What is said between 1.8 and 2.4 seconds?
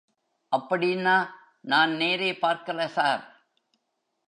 நேரே